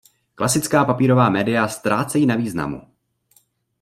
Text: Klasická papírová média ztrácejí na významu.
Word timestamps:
Klasická 0.35 0.85
papírová 0.85 1.29
média 1.29 1.67
ztrácejí 1.67 2.25
na 2.25 2.35
významu. 2.35 2.81